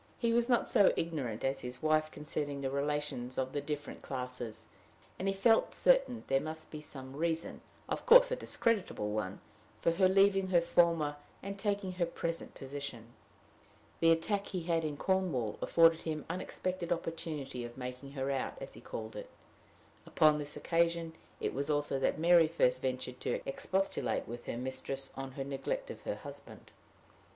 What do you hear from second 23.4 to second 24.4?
expostulate